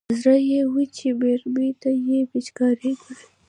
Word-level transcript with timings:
زړه 0.19 0.37
يې 0.49 0.61
و 0.71 0.75
چې 0.95 1.07
مېرمنې 1.19 1.71
ته 1.81 1.89
يې 2.07 2.19
پېچکاري 2.31 2.91
کړي. 3.01 3.13